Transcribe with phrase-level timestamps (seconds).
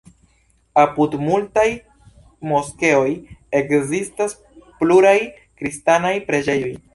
[0.83, 1.65] Apud multaj
[2.53, 3.11] moskeoj
[3.61, 4.35] ekzistas
[4.81, 5.15] pluraj
[5.63, 6.75] kristanaj preĝejoj.